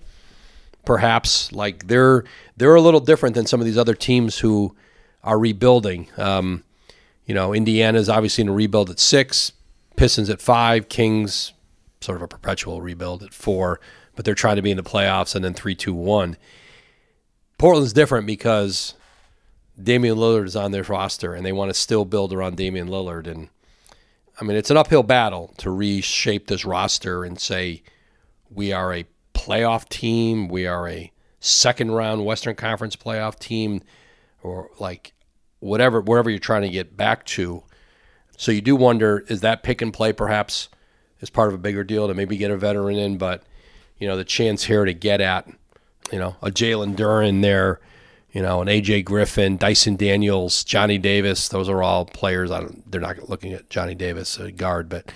[0.86, 2.24] Perhaps like they're
[2.58, 4.76] they're a little different than some of these other teams who
[5.24, 6.08] are rebuilding.
[6.18, 6.64] Um,
[7.26, 9.54] you know, Indiana's obviously in a rebuild at six,
[9.96, 11.54] Pistons at five, Kings
[12.02, 13.80] sort of a perpetual rebuild at four,
[14.22, 16.38] but they're trying to be in the playoffs and then three, two, one.
[17.58, 18.94] Portland's different because
[19.82, 23.26] Damian Lillard is on their roster and they want to still build around Damian Lillard.
[23.26, 23.50] And
[24.40, 27.82] I mean, it's an uphill battle to reshape this roster and say
[28.52, 33.82] we are a playoff team, we are a second round Western Conference playoff team,
[34.44, 35.14] or like
[35.62, 37.64] whatever, wherever you're trying to get back to.
[38.38, 40.70] So you do wonder is that pick and play perhaps
[41.24, 43.42] as part of a bigger deal to maybe get a veteran in, but
[44.02, 45.48] you know the chance here to get at
[46.12, 47.80] you know a Jalen Duren there,
[48.34, 51.48] you know an AJ Griffin, Dyson Daniels, Johnny Davis.
[51.48, 52.52] Those are all players.
[52.52, 55.14] I don't, they're not looking at Johnny Davis a guard, but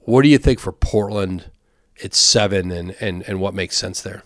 [0.00, 1.50] what do you think for Portland?
[1.96, 4.24] It's seven, and and and what makes sense there?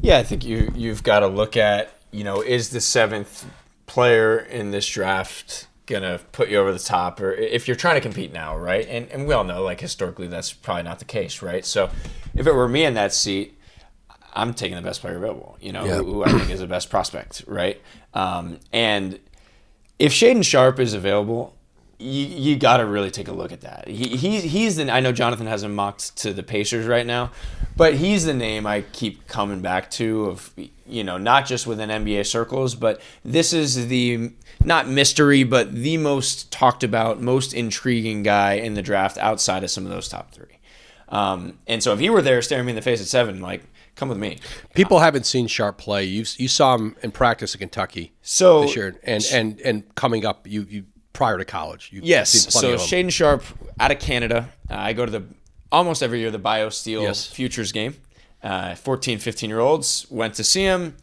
[0.00, 3.44] Yeah, I think you you've got to look at you know is the seventh
[3.84, 8.00] player in this draft gonna put you over the top or if you're trying to
[8.00, 11.42] compete now right and, and we all know like historically that's probably not the case
[11.42, 11.88] right so
[12.34, 13.56] if it were me in that seat
[14.34, 15.96] i'm taking the best player available you know Yeah.
[15.98, 17.80] who, who i think is the best prospect right
[18.14, 19.18] um, and
[19.98, 21.54] if Shaedon Sharpe is available,
[21.98, 23.88] you, you got to really take a look at that.
[23.88, 27.30] He, he's he's the I know Jonathan has him mocked to the Pacers right now,
[27.76, 30.52] but he's the name I keep coming back to of
[30.86, 34.32] you know not just within NBA circles, but this is the
[34.64, 39.70] not mystery, but the most talked about, most intriguing guy in the draft outside of
[39.70, 40.58] some of those top three.
[41.08, 43.62] Um, and so if he were there staring me in the face at seven, like
[43.94, 44.38] come with me.
[44.74, 46.04] People haven't seen Sharpe play.
[46.04, 50.26] You you saw him in practice at Kentucky So this year, and and and coming
[50.26, 51.90] up, you you prior to college.
[51.92, 52.30] You've Yes.
[52.30, 52.84] seen plenty So.
[52.96, 53.44] Shaedon Sharpe
[53.80, 54.50] out of Canada.
[54.68, 55.22] Uh, I go to the
[55.72, 57.26] almost every year the BioSteel Yes.
[57.26, 57.96] Futures game.
[58.42, 60.96] Uh, 14, 15 year olds went to see him.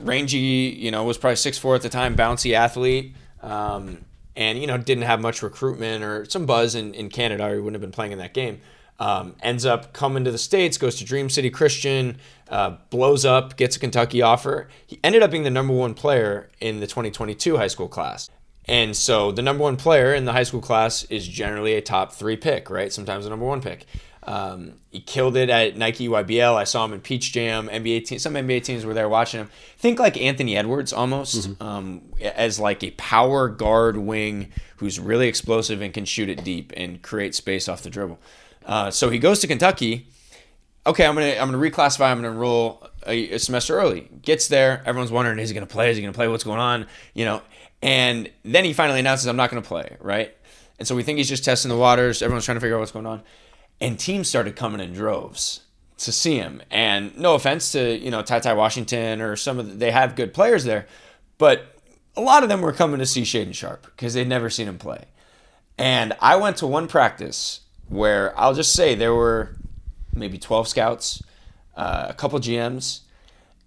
[0.00, 3.14] Rangy, you know, was probably six four at the time, bouncy athlete.
[3.42, 4.04] Um,
[4.36, 7.60] and, you know, didn't have much recruitment or some buzz in, in Canada, or he
[7.60, 8.60] wouldn't have been playing in that game.
[8.98, 13.56] Um, ends up coming to the States, goes to Dream City Christian, uh, blows up,
[13.56, 14.68] gets a Kentucky offer.
[14.86, 18.30] He ended up being the number one player in the 2022 high school class.
[18.66, 22.12] And so the number one player in the high school class is generally a top
[22.12, 22.92] three pick, right?
[22.92, 23.86] Sometimes a number one pick.
[24.26, 26.54] Um, he killed it at Nike YBL.
[26.54, 27.68] I saw him in Peach Jam.
[27.68, 29.50] NBA team, some NBA teams were there watching him.
[29.76, 35.82] Think like Anthony Edwards almost um, as like a power guard wing who's really explosive
[35.82, 38.18] and can shoot it deep and create space off the dribble.
[38.64, 40.08] Uh, so he goes to Kentucky
[40.86, 42.10] okay, I'm gonna I'm gonna reclassify.
[42.10, 44.08] I'm gonna enroll a, a semester early.
[44.22, 45.90] Gets there, everyone's wondering, is he gonna play?
[45.90, 46.28] Is he gonna play?
[46.28, 46.86] What's going on?
[47.14, 47.42] You know,
[47.82, 50.34] and then he finally announces, I'm not gonna play, right?
[50.78, 52.20] And so we think he's just testing the waters.
[52.20, 53.22] Everyone's trying to figure out what's going on,
[53.80, 55.60] and teams started coming in droves
[55.98, 56.62] to see him.
[56.70, 60.16] And no offense to you know Ty Ty Washington or some of the, they have
[60.16, 60.86] good players there,
[61.38, 61.78] but
[62.16, 64.78] a lot of them were coming to see Shaedon Sharpe because they'd never seen him
[64.78, 65.04] play.
[65.76, 69.56] And I went to one practice where I'll just say there were
[70.14, 71.22] maybe 12 scouts,
[71.76, 73.00] uh, a couple GMs,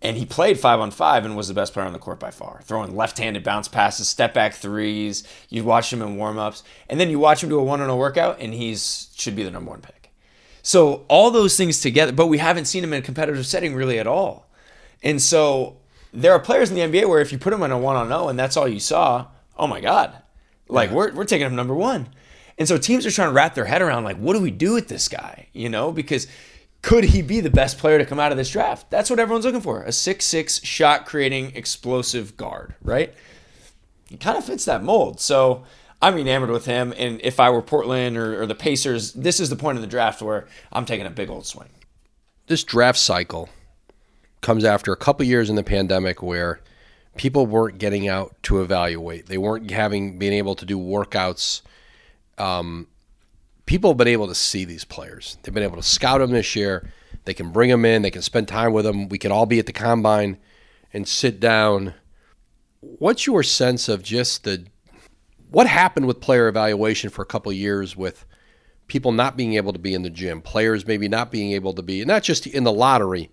[0.02, 2.32] and he played five on five and was the best player on the court by
[2.32, 5.24] far, throwing left-handed bounce passes, step back threes.
[5.50, 8.54] You watch him in warm-ups, and then you watch him do a one-on-one workout, and
[8.54, 9.97] he's should be the number one pick.
[10.68, 14.00] So all those things together, but we haven't seen him in a competitive setting really
[14.00, 14.50] at all.
[15.02, 15.78] And so
[16.12, 18.28] there are players in the NBA where if you put him in a one-on-zero oh
[18.28, 19.28] and that's all you saw,
[19.58, 20.22] oh my god,
[20.68, 22.10] like we're we're taking him number one.
[22.58, 24.74] And so teams are trying to wrap their head around like, what do we do
[24.74, 25.48] with this guy?
[25.54, 26.28] You know, because
[26.82, 28.92] could he be the best player to come out of this draft?
[28.92, 29.84] That's what everyone's looking for.
[29.84, 33.14] A six-six shot creating explosive guard, right?
[34.10, 35.22] He kind of fits that mold.
[35.22, 35.64] So
[36.02, 36.94] I'm enamored with him.
[36.98, 39.88] And if I were Portland or, or the Pacers, this is the point of the
[39.88, 41.70] draft where I'm taking a big old swing.
[42.48, 43.50] this draft cycle
[44.42, 46.62] comes after a couple years in the pandemic where
[47.18, 49.26] people weren't getting out to evaluate.
[49.26, 51.62] They weren't having being able to do workouts.
[52.38, 52.88] Um,
[53.66, 55.38] people have been able to see these players.
[55.42, 56.90] They've been able to scout them this year.
[57.26, 58.04] They can bring them in.
[58.04, 59.10] They can spend time with them.
[59.10, 60.38] We can all be at the combine
[60.94, 61.96] and sit down.
[62.80, 64.66] What's your sense of just the
[65.50, 68.26] what happened with player evaluation for a couple years with
[68.88, 71.82] people not being able to be in the gym, players maybe not being able to
[71.82, 73.30] be not just in the lottery,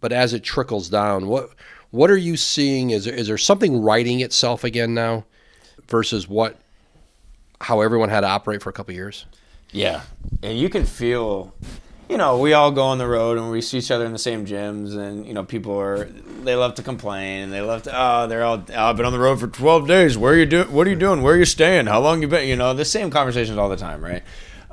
[0.00, 1.50] but as it trickles down, what
[1.90, 2.90] what are you seeing?
[2.90, 5.24] Is there, is there something writing itself again now
[5.88, 6.58] versus what
[7.60, 9.24] how everyone had to operate for a couple years?
[9.72, 10.02] Yeah.
[10.42, 11.54] And you can feel,
[12.08, 14.18] you know, we all go on the road and we see each other in the
[14.18, 17.92] same gyms, and, you know, people are, they love to complain and they love to,
[17.92, 20.16] oh, they're all, oh, I've been on the road for 12 days.
[20.16, 20.72] Where are you doing?
[20.72, 21.22] What are you doing?
[21.22, 21.86] Where are you staying?
[21.86, 22.46] How long you been?
[22.48, 24.22] You know, the same conversations all the time, right?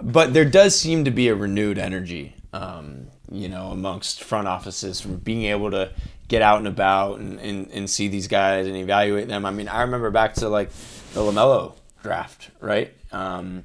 [0.01, 5.01] But there does seem to be a renewed energy, um, you know, amongst front offices
[5.01, 5.91] from being able to
[6.27, 9.45] get out and about and, and, and see these guys and evaluate them.
[9.45, 10.69] I mean, I remember back to like
[11.13, 12.93] the LaMelo draft, right?
[13.11, 13.63] Um,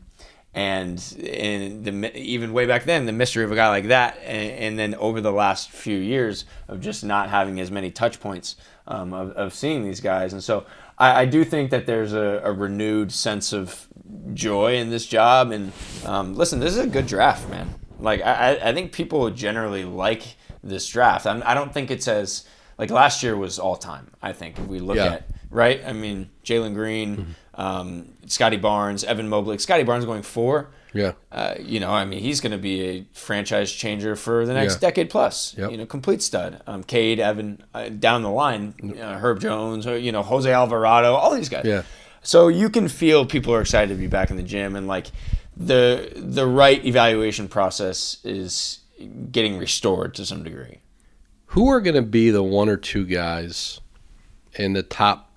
[0.59, 4.51] and and the even way back then the mystery of a guy like that and,
[4.65, 8.57] and then over the last few years of just not having as many touch points
[8.89, 10.33] um, of, of seeing these guys.
[10.33, 10.65] And so
[10.99, 13.87] I, I do think that there's a, a renewed sense of
[14.35, 15.53] joy in this job.
[15.53, 15.73] And
[16.05, 17.67] um, listen this is a good draft man.
[18.01, 20.23] Like I, I think people generally like
[20.65, 21.25] this draft.
[21.27, 22.45] I'm, I don't think it's as
[22.79, 25.15] like last year was all time I think if we look Yeah.
[25.15, 25.81] at right?
[25.87, 29.59] I mean Jalen Green Um, Scottie Barnes, Evan Mobley.
[29.59, 30.71] Scottie Barnes going four.
[30.95, 31.13] Yeah.
[31.31, 34.75] Uh, you know, I mean, he's going to be a franchise changer for the next
[34.75, 34.89] Yeah.
[34.89, 35.55] decade plus.
[35.59, 35.71] Yep.
[35.73, 36.63] You know, complete stud.
[36.67, 41.15] Um, Cade, Evan, uh, down the line, uh, Herb Jones, or, you know, Jose Alvarado,
[41.15, 41.65] all these guys.
[41.67, 41.83] Yeah.
[42.23, 45.09] So you can feel people are excited to be back in the gym, and like
[45.57, 48.81] the the right evaluation process is
[49.33, 50.79] getting restored to some degree.
[51.53, 53.81] Who are going to be the one or two guys
[54.55, 55.28] in the top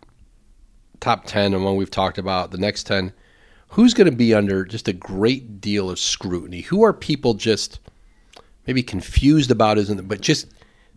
[1.02, 3.12] top 10 and one we've talked about, the next 10?
[3.70, 6.62] Who's going to be under just a great deal of scrutiny?
[6.62, 7.80] Who are people just
[8.66, 10.48] maybe confused about isn't but just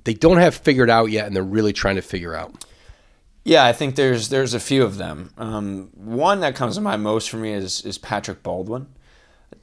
[0.04, 2.64] they don't have figured out yet and they're really trying to figure out?
[3.44, 5.30] Yeah, I think there's there's a few of them.
[5.36, 8.86] Um, one that comes to mind most for me is is Patrick Baldwin.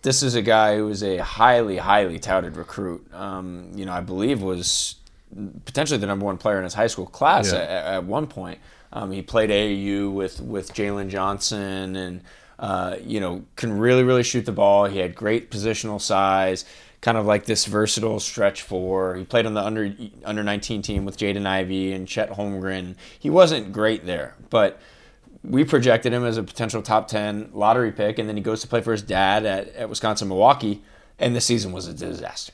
[0.04, 3.12] This is a guy who is a highly highly touted recruit.
[3.14, 4.96] Um, you know, I believe was
[5.66, 7.60] potentially the number one player in his high school class Yeah.
[7.60, 8.60] at, at one point.
[8.94, 12.22] Um, he played AAU with with Jalen Johnson and.
[12.60, 14.86] Uh, you know, can really, really shoot the ball.
[14.86, 16.64] He had great positional size,
[17.02, 19.16] kind of like this versatile stretch four.
[19.16, 19.92] He played on the under
[20.24, 22.98] under 19 team with Jaden Ivey and Chet Holmgren.
[23.18, 24.80] He wasn't great there, but
[25.44, 28.68] we projected him as a potential top 10 lottery pick, and then he goes to
[28.68, 30.84] play for his dad at, at Wisconsin Milwaukee,
[31.18, 32.54] and the season was a disaster.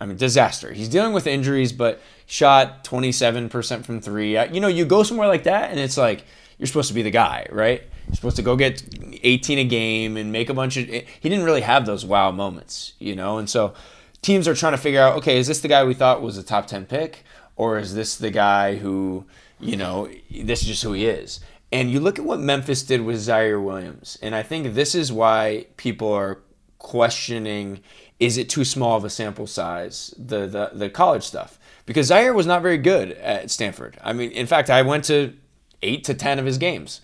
[0.00, 0.72] I mean, disaster.
[0.72, 4.36] He's dealing with injuries, but shot 27% from three.
[4.36, 6.24] Uh, You know, you go somewhere like that, and it's like
[6.58, 7.82] you're supposed to be the guy, right?
[8.06, 8.82] You're supposed to go get
[9.22, 10.86] 18 a game and make a bunch of.
[10.86, 13.74] He didn't really have those wow moments, you know, and so
[14.20, 16.42] teams are trying to figure out, okay, is this the guy we thought was a
[16.42, 17.24] top 10 pick,
[17.56, 19.24] or is this the guy who,
[19.60, 21.40] you know, this is just who he is?
[21.72, 25.12] And you look at what Memphis did with Ziaire Williams, and I think this is
[25.12, 26.40] why people are
[26.78, 27.80] questioning
[28.20, 32.34] is it too small of a sample size the the, the college stuff because Ziaire
[32.34, 33.98] was not very good at Stanford.
[34.02, 35.34] I mean, in fact, I went to
[35.82, 37.00] eight to ten of his games,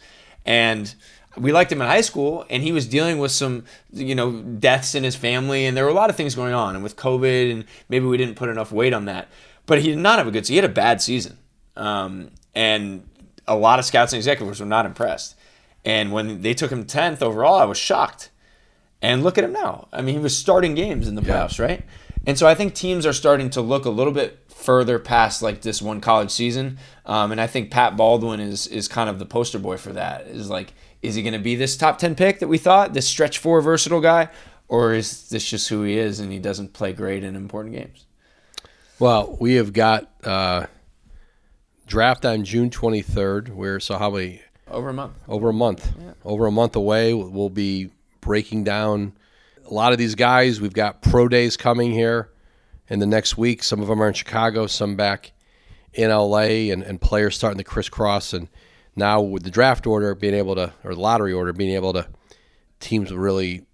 [0.47, 0.95] and
[1.37, 4.95] we liked him in high school, and he was dealing with some you know deaths
[4.95, 7.53] in his family, and there were a lot of things going on, and with COVID,
[7.53, 9.29] and maybe we didn't put enough weight on that.
[9.67, 10.47] But he did not have a good.
[10.47, 10.55] Season.
[10.55, 11.39] He had a bad season,
[11.77, 13.07] um, and
[13.47, 15.37] a lot of scouts and executives were not impressed.
[15.85, 18.31] And when they took him tenth overall, I was shocked.
[19.03, 19.89] And look at him now.
[19.93, 21.85] I mean, he was starting games in the playoffs, right?
[22.27, 25.63] And so I think teams are starting to look a little bit further past like
[25.63, 26.77] this one college season.
[27.07, 30.27] Um, and I think Pat Baldwin is is kind of the poster boy for that.
[30.27, 33.09] Is like, is he going to be this top ten pick that we thought, this
[33.09, 34.29] stretch four versatile guy,
[34.69, 38.05] or is this just who he is and he doesn't play great in important games?
[38.99, 40.67] Well, we have got uh,
[41.87, 43.49] draft on June 23rd.
[43.49, 45.15] We're so how many Over a month.
[45.27, 45.91] over a month,
[46.23, 47.15] over a month away.
[47.15, 49.15] We'll be breaking down
[49.67, 50.61] a lot of these guys.
[50.61, 52.31] We've got pro days coming here
[52.89, 53.63] in the next week.
[53.63, 55.33] Some of them are in Chicago, some back
[55.93, 58.33] in LA, and, and players starting to crisscross.
[58.33, 58.49] And
[58.97, 62.07] now with the draft order being able to, or the lottery order being able to,
[62.81, 63.65] teams really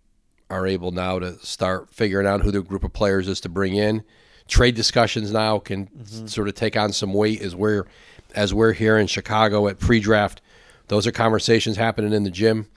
[0.50, 3.74] are able now to start figuring out who the group of players is to bring
[3.74, 4.04] in.
[4.46, 6.26] Trade discussions now can mm-hmm.
[6.26, 7.86] sort of take on some weight as we're
[8.34, 10.42] as we're here in Chicago at pre-draft.
[10.88, 12.68] Those are conversations happening in the gym.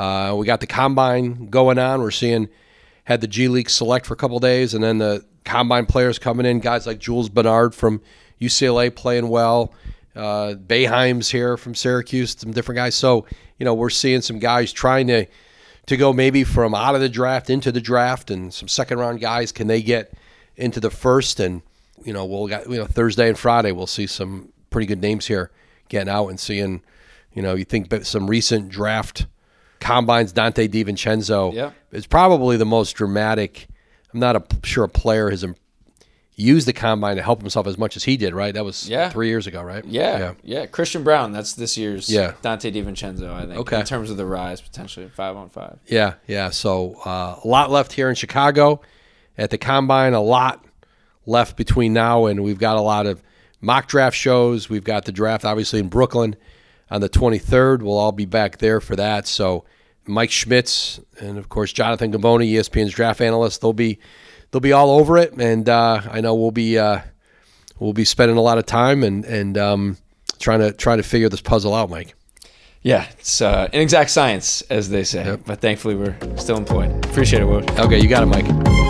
[0.00, 2.00] Uh, we got the combine going on.
[2.00, 2.48] We're seeing
[3.04, 6.46] had the G League select for a couple days, and then the combine players coming
[6.46, 6.60] in.
[6.60, 8.00] Guys like Jules Bernard from
[8.40, 9.74] UCLA playing well.
[10.16, 12.34] Uh, Boeheim's here from Syracuse.
[12.38, 12.94] Some different guys.
[12.94, 13.26] So
[13.58, 15.26] you know we're seeing some guys trying to
[15.84, 19.20] to go maybe from out of the draft into the draft, and some second round
[19.20, 19.52] guys.
[19.52, 20.14] Can they get
[20.56, 21.40] into the first?
[21.40, 21.60] And
[22.06, 25.26] you know we'll got you know Thursday and Friday we'll see some pretty good names
[25.26, 25.50] here
[25.90, 26.80] getting out and seeing.
[27.34, 29.26] You know you think some recent draft
[29.80, 30.32] combines.
[30.32, 31.70] Donte DiVincenzo Yeah.
[31.92, 33.66] is probably the most dramatic.
[34.12, 35.44] I'm not a, sure a player has
[36.36, 38.34] used the combine to help himself as much as he did.
[38.34, 38.54] Right?
[38.54, 39.10] That was Yeah.
[39.10, 39.84] three years ago, right?
[39.84, 41.32] Yeah, yeah, Christian Braun.
[41.32, 42.32] That's this year's Yeah.
[42.42, 43.30] Donte DiVincenzo.
[43.32, 43.58] I think.
[43.60, 43.80] Okay.
[43.80, 45.78] In terms of the rise, potentially five on five.
[45.86, 46.50] Yeah, yeah.
[46.50, 48.80] So uh, a lot left here in Chicago
[49.36, 50.14] at the combine.
[50.14, 50.64] A lot
[51.26, 53.22] left between now and we've got a lot of
[53.60, 54.70] mock draft shows.
[54.70, 56.34] We've got the draft obviously in Brooklyn
[56.90, 57.82] on the 23rd.
[57.82, 59.26] We'll all be back there for that.
[59.26, 59.64] So
[60.06, 63.98] Mike Schmitz and of course Jonathan Givony, E ESPN's draft analyst, they'll be
[64.50, 65.32] they'll be all over it.
[65.32, 67.00] And uh, I know we'll be uh,
[67.78, 69.96] we'll be spending a lot of time and and um,
[70.38, 72.14] trying to trying to figure this puzzle out, Mike.
[72.82, 75.36] Yeah, it's uh, an exact science, as they say.
[75.44, 77.04] But thankfully, we're still employed.
[77.04, 77.78] Appreciate it, Woj.
[77.78, 78.89] Okay, you got it, Mike.